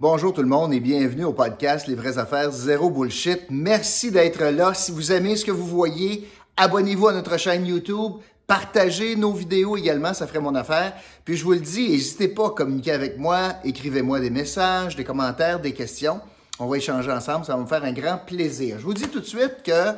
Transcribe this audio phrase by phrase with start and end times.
[0.00, 3.40] Bonjour tout le monde et bienvenue au podcast Les vraies affaires zéro bullshit.
[3.50, 4.72] Merci d'être là.
[4.72, 8.12] Si vous aimez ce que vous voyez, abonnez-vous à notre chaîne YouTube,
[8.46, 10.92] partagez nos vidéos également, ça ferait mon affaire.
[11.24, 15.02] Puis je vous le dis, n'hésitez pas à communiquer avec moi, écrivez-moi des messages, des
[15.02, 16.20] commentaires, des questions.
[16.60, 18.76] On va échanger ensemble, ça va me faire un grand plaisir.
[18.78, 19.94] Je vous dis tout de suite que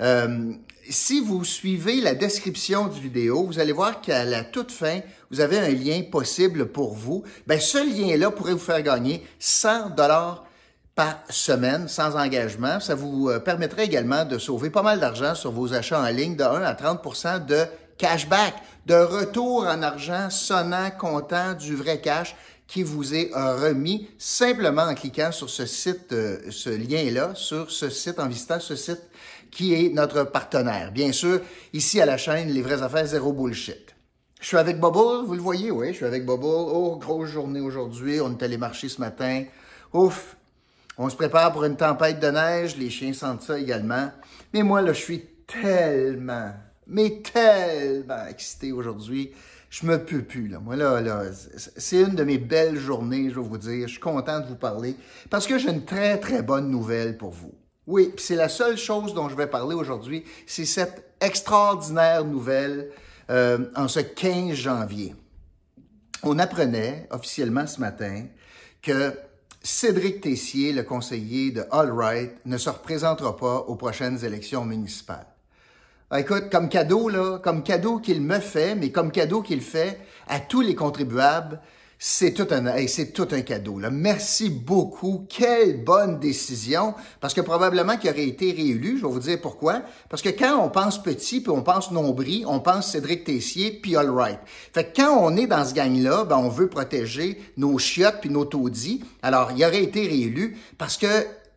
[0.00, 0.52] euh,
[0.88, 5.00] si vous suivez la description du vidéo, vous allez voir qu'à la toute fin,
[5.30, 7.22] vous avez un lien possible pour vous.
[7.46, 10.44] Ben, ce lien-là pourrait vous faire gagner 100 dollars
[10.94, 12.80] par semaine sans engagement.
[12.80, 16.36] Ça vous euh, permettrait également de sauver pas mal d'argent sur vos achats en ligne
[16.36, 17.64] de 1 à 30% de
[17.96, 18.54] cashback,
[18.86, 22.34] de retour en argent sonnant, comptant du vrai cash
[22.72, 27.70] qui vous est euh, remis simplement en cliquant sur ce site, euh, ce lien-là, sur
[27.70, 29.02] ce site, en visitant ce site
[29.50, 30.90] qui est notre partenaire.
[30.90, 31.42] Bien sûr,
[31.74, 33.94] ici à la chaîne, les vraies affaires, zéro bullshit.
[34.40, 36.46] Je suis avec Bubble, vous le voyez, oui, je suis avec Bubble.
[36.46, 39.44] Oh, grosse journée aujourd'hui, on est allé marcher ce matin.
[39.92, 40.38] Ouf,
[40.96, 44.10] on se prépare pour une tempête de neige, les chiens sentent ça également.
[44.54, 46.54] Mais moi, là, je suis tellement,
[46.92, 49.32] mais tellement excité aujourd'hui
[49.72, 50.48] je me peux plus.
[50.48, 50.60] Là.
[50.60, 51.24] Moi, là, là
[51.56, 53.88] c'est une de mes belles journées, je vais vous dire.
[53.88, 54.94] Je suis content de vous parler
[55.30, 57.54] parce que j'ai une très, très bonne nouvelle pour vous.
[57.86, 62.90] Oui, c'est la seule chose dont je vais parler aujourd'hui, c'est cette extraordinaire nouvelle
[63.30, 65.14] euh, en ce 15 janvier.
[66.22, 68.26] On apprenait officiellement ce matin
[68.82, 69.14] que
[69.62, 75.26] Cédric Tessier, le conseiller de Allright, ne se représentera pas aux prochaines élections municipales.
[76.14, 79.98] Ah, écoute, comme cadeau, là, comme cadeau qu'il me fait, mais comme cadeau qu'il fait
[80.28, 81.58] à tous les contribuables,
[81.98, 83.78] c'est tout un, c'est tout un cadeau.
[83.78, 83.88] Là.
[83.88, 85.24] Merci beaucoup.
[85.26, 86.92] Quelle bonne décision.
[87.18, 88.98] Parce que probablement qu'il aurait été réélu.
[88.98, 89.80] Je vais vous dire pourquoi.
[90.10, 93.96] Parce que quand on pense petit puis on pense nombril, on pense Cédric Tessier puis
[93.96, 94.40] All Right.
[94.74, 98.28] Fait que quand on est dans ce gang-là, ben, on veut protéger nos chiottes puis
[98.28, 99.02] nos taudis.
[99.22, 101.06] Alors, il aurait été réélu parce que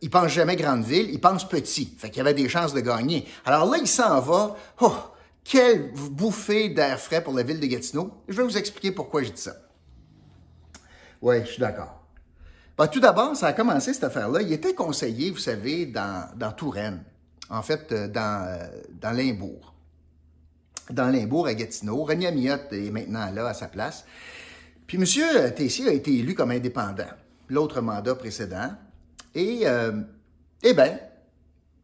[0.02, 1.94] il pense jamais grande ville, il pense petit.
[1.98, 3.26] Fait qu'il avait des chances de gagner.
[3.44, 4.56] Alors là, il s'en va.
[4.80, 4.94] Oh,
[5.42, 8.10] quelle bouffée d'air frais pour la ville de Gatineau.
[8.28, 9.54] Je vais vous expliquer pourquoi j'ai dit ça.
[11.22, 12.02] Oui, je suis d'accord.
[12.76, 14.42] Ben, tout d'abord, ça a commencé cette affaire-là.
[14.42, 17.02] Il était conseiller, vous savez, dans, dans Touraine.
[17.48, 18.66] En fait, euh, dans, euh,
[19.00, 19.72] dans Limbourg.
[20.90, 22.04] Dans Limbourg, à Gatineau.
[22.04, 24.04] René Amiotte est maintenant là, à sa place.
[24.86, 25.52] Puis M.
[25.54, 27.04] Tessier a été élu comme indépendant.
[27.48, 28.72] L'autre mandat précédent.
[29.36, 29.92] Et, euh,
[30.62, 30.98] eh bien,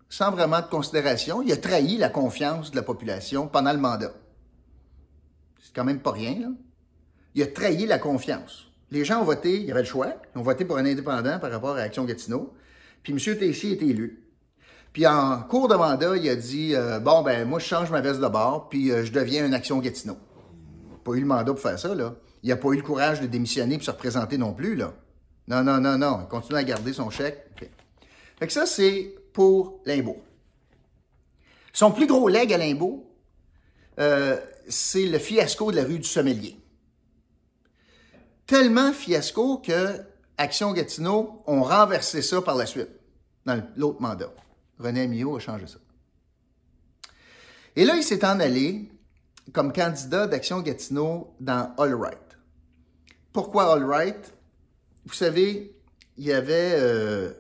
[0.09, 4.13] sans vraiment de considération, il a trahi la confiance de la population pendant le mandat.
[5.61, 6.49] C'est quand même pas rien, là.
[7.35, 8.69] Il a trahi la confiance.
[8.91, 11.39] Les gens ont voté, il y avait le choix, ils ont voté pour un indépendant
[11.39, 12.55] par rapport à Action Gatineau.
[13.03, 13.39] Puis M.
[13.39, 14.25] Tessier est élu.
[14.95, 18.01] Puis en cours de mandat, il a dit euh, Bon, ben moi, je change ma
[18.01, 20.17] veste de bord, puis euh, je deviens une Action Gatineau.
[21.05, 22.15] Pas eu le mandat pour faire ça, là.
[22.43, 24.95] Il n'a pas eu le courage de démissionner et se représenter non plus, là.
[25.53, 26.21] Non, non, non, non.
[26.23, 27.47] Il continue à garder son chèque.
[28.39, 30.17] Fait que ça, c'est pour Limbo.
[31.75, 33.07] Son plus gros leg à Limbo,
[33.99, 36.57] euh, c'est le fiasco de la rue du Sommelier.
[38.47, 40.01] Tellement fiasco que
[40.39, 42.89] Action Gatineau ont renversé ça par la suite,
[43.45, 44.33] dans l'autre mandat.
[44.79, 45.79] René Mio a changé ça.
[47.77, 48.91] Et là, il s'est en allé
[49.53, 52.39] comme candidat d'Action Gatineau dans All Right.
[53.35, 54.33] Pourquoi All Right?
[55.05, 55.75] Vous savez,
[56.17, 57.33] il y avait euh,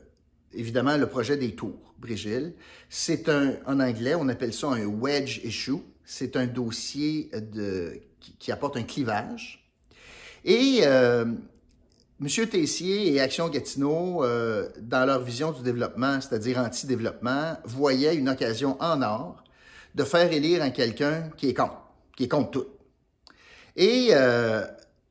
[0.52, 2.54] évidemment le projet des tours, Brigil.
[2.88, 5.82] C'est un, en anglais, on appelle ça un wedge issue.
[6.04, 8.00] C'est un dossier de,
[8.38, 9.70] qui, apporte un clivage.
[10.44, 11.24] Et euh,
[12.20, 12.46] M.
[12.48, 18.76] Tessier et Action Gatineau, euh, dans leur vision du développement, c'est-à-dire anti-développement, voyaient une occasion
[18.82, 19.44] en or
[19.94, 21.82] de faire élire un quelqu'un qui est contre,
[22.16, 22.66] qui est contre tout.
[23.76, 24.10] Et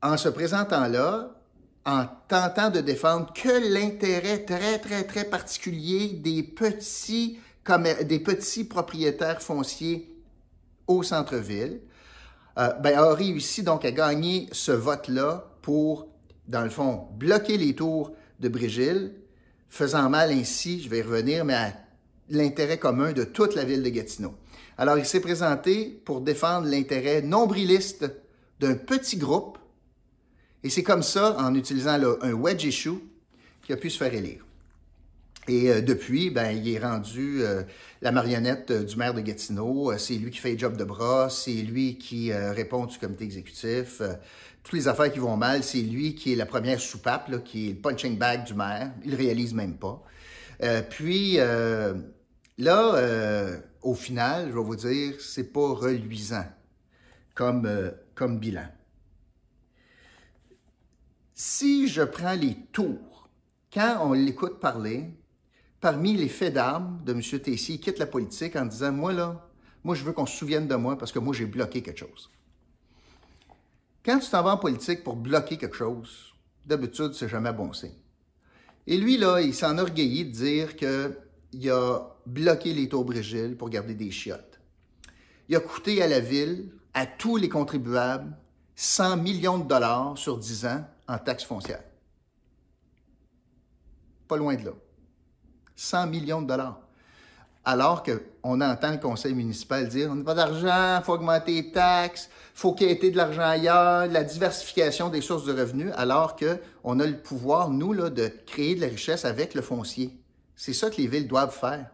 [0.01, 1.40] en se présentant là,
[1.85, 7.39] en tentant de défendre que l'intérêt très, très, très particulier des petits,
[8.65, 10.15] propriétaires fonciers
[10.87, 11.81] au centre-ville,
[12.57, 16.07] euh, ben, a réussi donc à gagner ce vote-là pour,
[16.47, 19.13] dans le fond, bloquer les tours de Brigil,
[19.69, 21.73] faisant mal ainsi, je vais y revenir, mais à
[22.29, 24.35] l'intérêt commun de toute la ville de Gatineau.
[24.77, 28.11] Alors, il s'est présenté pour défendre l'intérêt nombriliste
[28.59, 29.57] d'un petit groupe
[30.63, 32.99] et c'est comme ça, en utilisant un wedge issue,
[33.63, 34.43] qu'il a pu se faire élire.
[35.47, 37.63] Et euh, depuis, ben, il est rendu euh,
[38.01, 39.97] la marionnette euh, du maire de Gatineau.
[39.97, 44.01] c'est lui qui fait le job de bras, c'est lui qui répond du comité exécutif.
[44.63, 47.73] toutes les affaires qui vont mal, c'est lui qui est la première soupape, qui est
[47.73, 48.91] le punching bag du maire.
[49.03, 50.03] Il réalise même pas.
[50.89, 51.37] puis
[52.57, 56.45] là, au final, je vais vous dire, c'est pas reluisant
[57.33, 58.67] comme, comme bilan.
[61.43, 63.27] Si je prends les tours
[63.73, 65.09] quand on l'écoute parler,
[65.79, 67.21] parmi les faits d'armes de M.
[67.41, 69.49] Tessier, il quitte la politique en disant Moi, là,
[69.83, 72.29] moi, je veux qu'on se souvienne de moi parce que moi, j'ai bloqué quelque chose.
[74.05, 76.35] Quand tu t'en vas en politique pour bloquer quelque chose,
[76.67, 77.89] d'habitude, c'est jamais bon signe.
[78.85, 83.95] Et lui, là, il s'enorgueillit de dire qu'il a bloqué les tours Brigitte pour garder
[83.95, 84.59] des chiottes.
[85.49, 88.31] Il a coûté à la ville, à tous les contribuables,
[88.75, 91.83] 100 millions de dollars sur 10 ans en taxes foncières.
[94.27, 94.71] Pas loin de là.
[95.75, 96.79] 100 millions de dollars.
[97.63, 101.71] Alors qu'on entend le conseil municipal dire on n'a pas d'argent, il faut augmenter les
[101.71, 105.91] taxes, il faut qu'il y ait de l'argent ailleurs, la diversification des sources de revenus,
[105.95, 110.17] alors qu'on a le pouvoir, nous, là, de créer de la richesse avec le foncier.
[110.55, 111.91] C'est ça que les villes doivent faire,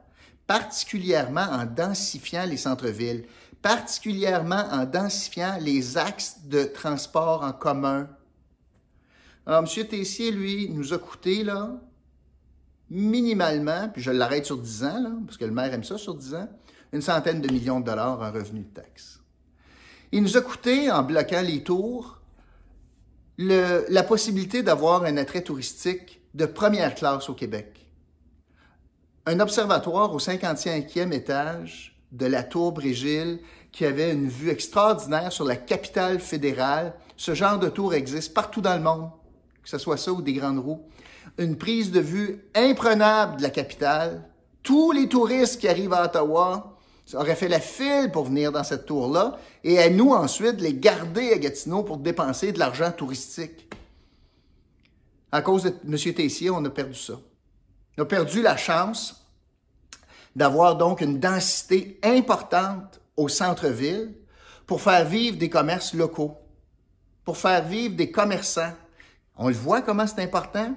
[0.48, 3.26] particulièrement en densifiant les centres-villes,
[3.62, 8.10] particulièrement en densifiant les axes de transport en commun.
[9.46, 9.88] Alors, M.
[9.88, 11.80] Tessier, lui, nous a coûté, là,
[12.90, 16.16] minimalement, puis je l'arrête sur 10 ans, là, parce que le maire aime ça sur
[16.16, 16.50] 10 ans,
[16.94, 19.20] une centaine de millions de dollars en revenus de taxes.
[20.14, 22.22] Il nous a coûté, en bloquant les tours,
[23.38, 27.87] la possibilité d'avoir un attrait touristique de première classe au Québec.
[29.30, 33.42] Un observatoire au 55e étage de la tour Brégille
[33.74, 36.94] qui avait une vue extraordinaire sur la capitale fédérale.
[37.18, 39.10] Ce genre de tour existe partout dans le monde,
[39.62, 40.82] que ce soit ça ou des grandes roues
[41.38, 44.24] une prise de vue imprenable de la capitale.
[44.64, 46.78] Tous les touristes qui arrivent à Ottawa
[47.14, 51.34] auraient fait la file pour venir dans cette tour-là et à nous ensuite les garder
[51.34, 53.70] à Gatineau pour dépenser de l'argent touristique.
[55.34, 56.14] À cause de M.
[56.14, 57.16] Tessier, on a perdu ça.
[57.98, 59.26] On a perdu la chance
[60.36, 64.14] d'avoir donc une densité importante au centre-ville
[64.66, 66.38] pour faire vivre des commerces locaux,
[67.24, 68.74] pour faire vivre des commerçants.
[69.36, 70.76] On le voit comment c'est important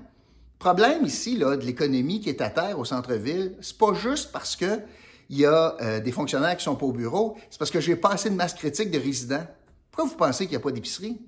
[0.61, 4.55] problème ici là, de l'économie qui est à terre au centre-ville, c'est pas juste parce
[4.55, 4.81] que
[5.31, 7.97] il y a euh, des fonctionnaires qui sont pas au bureau, c'est parce que j'ai
[7.97, 9.47] pas assez de masse critique de résidents.
[9.91, 11.21] Pourquoi vous pensez qu'il n'y a pas d'épicerie?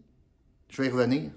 [0.68, 1.30] Je vais y revenir.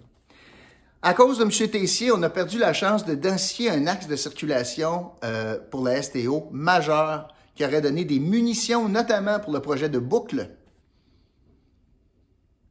[1.08, 1.52] À cause de M.
[1.52, 6.02] Tessier, on a perdu la chance de densifier un axe de circulation euh, pour la
[6.02, 10.50] STO majeur qui aurait donné des munitions, notamment pour le projet de boucle,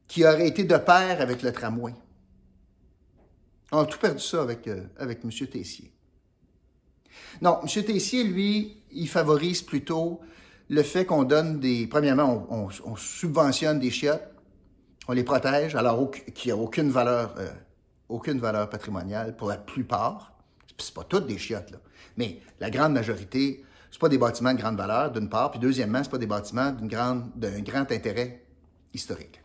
[0.09, 1.93] qui aurait été de pair avec le tramway.
[3.71, 5.31] On a tout perdu ça avec, euh, avec M.
[5.47, 5.93] Tessier.
[7.41, 7.83] Non, M.
[7.85, 10.19] Tessier, lui, il favorise plutôt
[10.67, 11.87] le fait qu'on donne des...
[11.87, 14.29] Premièrement, on, subventionne des chiottes,
[15.07, 17.47] on les protège, alors qu'il n'y a aucune valeur, euh,
[18.09, 20.33] aucune valeur patrimoniale pour la plupart.
[20.77, 21.73] C'est pas toutes des chiottes.
[22.17, 26.03] Mais la grande majorité, c'est pas des bâtiments de grande valeur, d'une part, puis deuxièmement,
[26.03, 28.43] c'est pas des bâtiments d'un grand, intérêt
[28.93, 29.41] historique.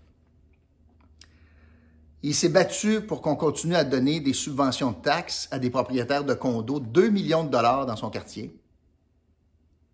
[2.23, 6.25] Il s'est battu pour qu'on continue à donner des subventions de taxes à des propriétaires
[6.25, 8.55] de condos, 2 millions de dollars dans son quartier.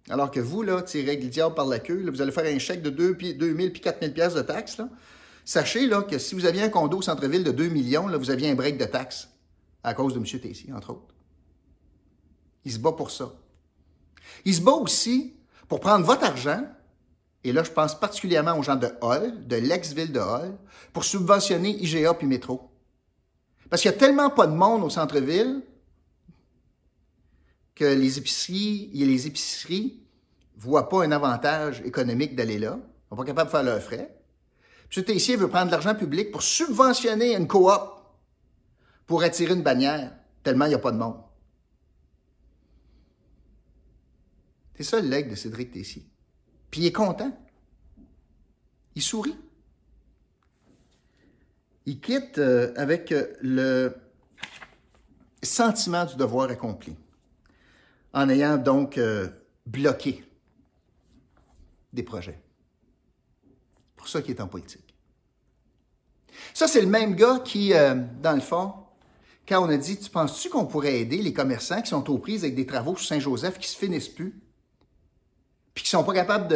[0.09, 2.83] Alors que vous, là, tirez le diable par la queue, vous allez faire un chèque
[2.83, 4.79] de 2, 000 puis 4 000 pièces de taxes.
[4.79, 4.89] Là.
[5.47, 8.57] Sachez que si vous aviez un condo au centre-ville de 2 millions, vous aviez un
[8.57, 9.29] break de taxes
[9.85, 10.25] à cause de M.
[10.41, 11.15] Tessier, entre autres.
[12.65, 13.33] Il se bat pour ça.
[14.45, 15.37] Il se bat aussi
[15.69, 16.67] pour prendre votre argent
[17.45, 20.59] et là je pense particulièrement aux gens de Hall, de l'ex-ville de Hall,
[20.93, 22.69] pour subventionner IGA puis Métro.
[23.71, 25.63] Parce qu'il y a tellement pas de monde au centre-ville
[27.77, 30.03] que les épiceries, les épiceries
[30.57, 34.13] voient pas un avantage économique d'aller là, Ils sont pas capables de faire leurs frais.
[34.95, 35.05] M.
[35.05, 37.97] Tessier veut prendre de l'argent public pour subventionner une coop
[39.07, 40.13] pour attirer une bannière,
[40.43, 41.23] tellement il n'y a pas de monde.
[44.75, 46.05] C'est ça le leg de Cédric Tessier.
[46.71, 47.37] Puis il est content.
[48.95, 49.37] Il sourit.
[51.87, 53.95] Il quitte euh, avec euh, le
[55.43, 56.97] sentiment du devoir accompli,
[58.13, 59.29] en ayant donc euh,
[59.65, 60.25] bloqué
[61.93, 62.43] des projets.
[64.09, 64.95] Ça qu'il est en politique.
[66.55, 67.73] Ça, c'est le même gars qui,
[68.23, 68.73] dans le fond,
[69.49, 72.45] quand on a dit, tu penses-tu qu'on pourrait aider les commerçants qui sont aux prises
[72.45, 74.41] avec des travaux sur Saint-Joseph qui se finissent plus?
[75.77, 76.49] puis qui sont pas capables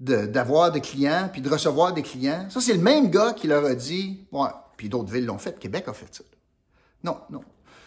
[0.00, 2.48] de, d'avoir des clients, puis de recevoir des clients?
[2.48, 4.48] Ça, c'est le même gars qui leur a dit, ouais,
[4.78, 6.24] puis d'autres villes l'ont fait, Québec a fait ça.
[7.04, 7.42] Non, non.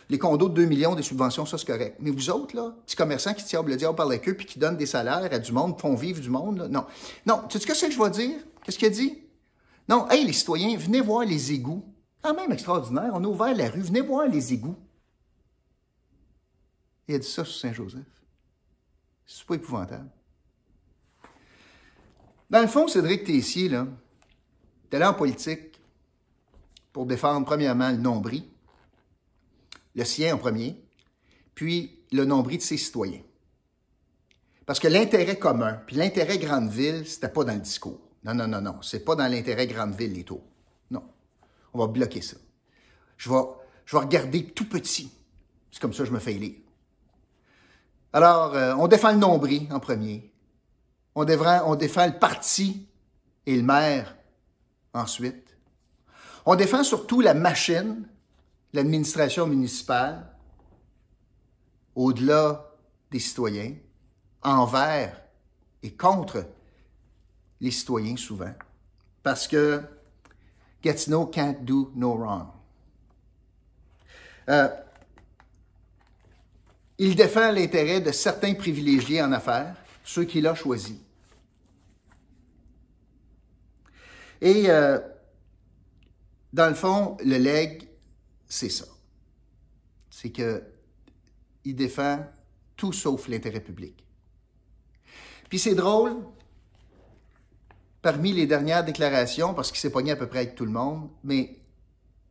[0.09, 1.97] Les condos de 2 millions, des subventions, ça, c'est correct.
[1.99, 4.59] Mais vous autres, là, petits commerçants qui tirent le diable par la queue puis qui
[4.59, 6.85] donnent des salaires à du monde, font vivre du monde, là, non.
[7.25, 8.39] Non, tu sais ce que c'est que je vais dire?
[8.63, 9.17] Qu'est-ce qu'il a dit?
[9.87, 11.83] Non, hey, les citoyens, venez voir les égouts.
[12.21, 14.77] Quand même extraordinaire, on a ouvert la rue, venez voir les égouts.
[17.07, 18.01] Il a dit ça sur Saint-Joseph.
[19.25, 20.09] C'est pas épouvantable.
[22.49, 23.87] Dans le fond, Cédric Tessier, là,
[24.91, 25.81] est allé en politique
[26.91, 28.43] pour défendre premièrement le nombril,
[29.95, 30.75] le sien en premier,
[31.55, 33.21] puis le nombril de ses citoyens.
[34.65, 37.99] Parce que l'intérêt commun, puis l'intérêt grande ville, c'était pas dans le discours.
[38.23, 38.81] Non, non, non, non.
[38.81, 40.43] C'est pas dans l'intérêt grande ville, les tours.
[40.89, 41.03] Non.
[41.73, 42.37] On va bloquer ça.
[43.17, 43.35] Je vais,
[43.91, 45.11] regarder tout petit.
[45.71, 46.55] C'est comme ça que je me fais lire.
[48.13, 50.31] Alors, euh, on défend le nombril en premier.
[51.15, 52.87] On défend le parti
[53.45, 54.15] et le maire
[54.93, 55.55] ensuite.
[56.45, 58.07] On défend surtout la machine,
[58.73, 60.25] l'administration municipale,
[61.95, 62.71] au-delà
[63.11, 63.75] des citoyens,
[64.41, 65.21] envers
[65.83, 66.45] et contre
[67.61, 68.53] les citoyens souvent.
[69.21, 69.81] Parce que
[70.81, 72.47] Gatineau can't do no wrong.
[74.49, 74.67] Euh,
[76.97, 80.97] il défend l'intérêt de certains privilégiés en affaires, ceux qu'il a choisis.
[84.41, 84.99] Et euh,
[86.51, 87.87] dans le fond, le leg,
[88.53, 88.85] c'est ça.
[90.11, 90.61] C'est que
[91.65, 92.23] il défend
[92.75, 94.05] tout sauf l'intérêt public.
[95.49, 96.17] Puis c'est drôle,
[98.03, 101.09] parmi les dernières déclarations, parce qu'il s'est pogné à peu près avec tout le monde,
[101.23, 101.57] mais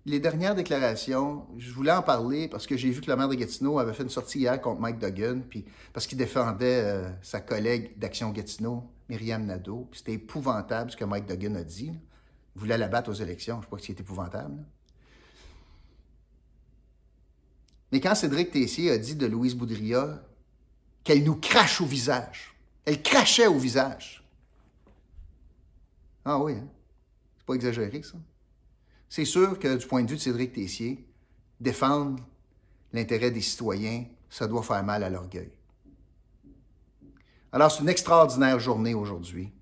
[0.05, 3.35] les dernières déclarations, je voulais en parler parce que j'ai vu que le maire de
[3.35, 7.41] Gatineau avait fait une sortie hier contre Mike Duggan, puis parce qu'il défendait euh, sa
[7.41, 9.89] collègue d'Action Gatineau, Myriam Nadeau.
[9.93, 11.93] C'était épouvantable ce que Mike Duggan a dit.
[12.55, 13.61] Il voulait la battre aux élections.
[13.61, 14.65] Je pas si c'est épouvantable.
[17.93, 20.23] Mais quand Cédric Tessier a dit de Louise Boudria
[21.05, 22.55] qu'elle nous crache au visage,
[22.87, 24.25] elle crachait au visage.
[26.25, 26.67] Ah oui, hein?
[27.37, 28.17] c'est pas exagéré ça.
[29.09, 31.07] C'est sûr que du point de vue de Cédric Tessier,
[31.61, 32.25] défendre
[32.95, 35.51] l'intérêt des citoyens, ça doit faire mal à l'orgueil.
[37.53, 39.53] Alors, c'est une extraordinaire journée aujourd'hui.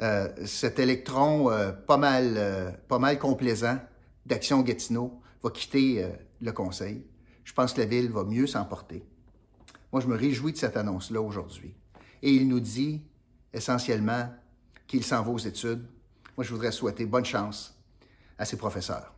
[0.00, 3.78] Euh, cet électron euh, pas, mal, euh, pas mal complaisant
[4.26, 6.04] d'Action Gatineau va quitter
[6.42, 7.04] le conseil.
[7.44, 9.04] Je pense que la ville va mieux s'emporter.
[9.92, 11.74] Moi, je me réjouis de cette annonce-là aujourd'hui.
[12.22, 13.02] Et il nous dit
[13.52, 14.32] essentiellement
[14.86, 15.84] qu'il s'en va aux études.
[16.36, 17.78] Moi, je voudrais souhaiter bonne chance
[18.38, 19.14] à ses professeurs.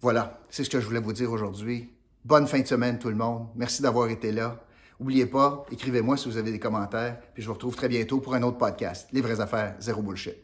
[0.00, 1.90] Voilà, c'est ce que je voulais vous dire aujourd'hui.
[2.24, 3.48] Bonne fin de semaine tout le monde.
[3.54, 4.64] Merci d'avoir été là.
[4.98, 8.34] N'oubliez pas, écrivez-moi si vous avez des commentaires, puis je vous retrouve très bientôt pour
[8.34, 10.36] un autre podcast, Les vraies affaires, zéro bullshit.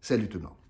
[0.00, 0.63] Salut tout le monde.